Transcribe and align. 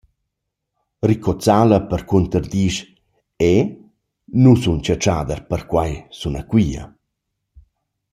Rico 1.09 1.33
Zala 1.45 1.79
percunter 1.91 2.45
disch: 2.53 2.79
«Eu 3.53 3.59
nu 4.41 4.51
sun 4.63 4.77
chatschader, 4.85 5.39
perquai 5.49 5.91
suna 6.19 6.41
quia.» 6.49 6.83